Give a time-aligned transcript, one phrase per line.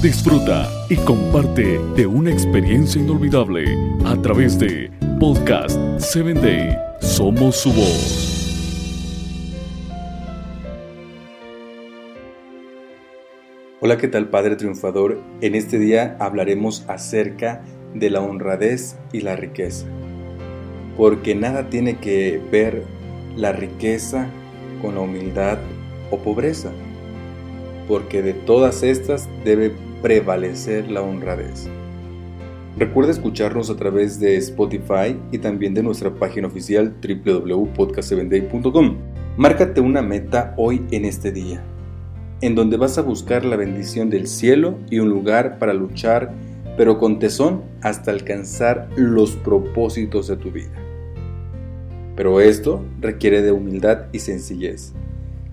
[0.00, 3.64] Disfruta y comparte de una experiencia inolvidable
[4.04, 6.76] a través de Podcast 7 Day.
[7.00, 8.36] Somos su voz.
[13.80, 15.20] Hola, ¿qué tal Padre Triunfador?
[15.40, 17.62] En este día hablaremos acerca
[17.92, 19.86] de la honradez y la riqueza.
[20.96, 22.84] Porque nada tiene que ver
[23.36, 24.28] la riqueza
[24.80, 25.58] con la humildad
[26.12, 26.70] o pobreza.
[27.88, 29.72] Porque de todas estas debe
[30.02, 31.68] prevalecer la honradez.
[32.76, 38.96] Recuerda escucharnos a través de Spotify y también de nuestra página oficial www.podcast7day.com.
[39.36, 41.62] Márcate una meta hoy en este día
[42.40, 46.32] en donde vas a buscar la bendición del cielo y un lugar para luchar,
[46.76, 50.74] pero con tesón hasta alcanzar los propósitos de tu vida.
[52.14, 54.92] Pero esto requiere de humildad y sencillez.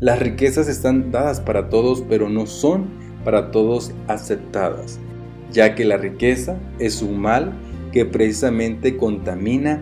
[0.04, 2.90] Las riquezas están dadas para todos, pero no son
[3.24, 5.00] para todos aceptadas,
[5.50, 7.54] ya que la riqueza es un mal
[7.94, 9.82] que precisamente contamina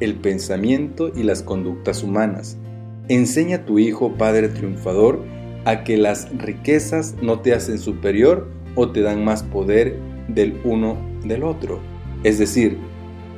[0.00, 2.58] el pensamiento y las conductas humanas.
[3.06, 5.22] Enseña a tu hijo, Padre Triunfador,
[5.64, 10.96] a que las riquezas no te hacen superior o te dan más poder del uno
[11.22, 11.78] del otro.
[12.24, 12.76] Es decir,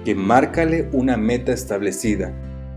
[0.07, 2.33] que márcale una meta establecida,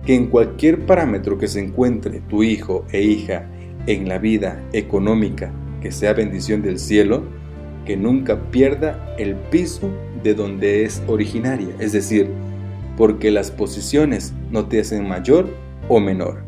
[0.05, 3.47] que en cualquier parámetro que se encuentre tu hijo e hija
[3.87, 7.23] en la vida económica, que sea bendición del cielo,
[7.85, 9.89] que nunca pierda el piso
[10.23, 12.29] de donde es originaria, es decir,
[12.97, 15.49] porque las posiciones no te hacen mayor
[15.87, 16.45] o menor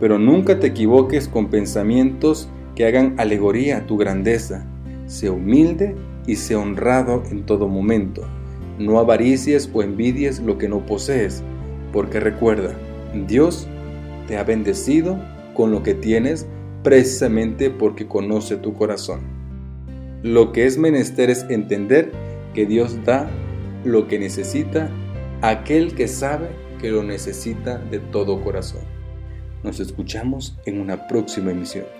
[0.00, 4.66] pero nunca te equivoques con pensamientos que hagan alegoría a tu grandeza.
[5.06, 5.94] Sé humilde
[6.26, 8.22] y sé honrado en todo momento.
[8.78, 11.42] No avaricies o envidies lo que no posees,
[11.92, 12.74] porque recuerda,
[13.26, 13.66] Dios
[14.26, 15.18] te ha bendecido
[15.54, 16.46] con lo que tienes
[16.82, 19.20] precisamente porque conoce tu corazón.
[20.22, 22.12] Lo que es menester es entender
[22.54, 23.30] que Dios da
[23.84, 24.90] lo que necesita
[25.42, 26.48] aquel que sabe
[26.80, 28.82] que lo necesita de todo corazón.
[29.62, 31.99] Nos escuchamos en una próxima emisión.